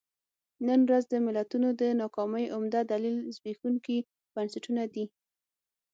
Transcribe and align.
نن 0.67 0.79
ورځ 0.87 1.03
د 1.09 1.15
ملتونو 1.25 1.67
د 1.81 1.83
ناکامۍ 2.01 2.45
عمده 2.55 2.81
دلیل 2.93 3.17
زبېښونکي 3.35 3.97
بنسټونه 4.35 4.83
دي. 4.93 5.05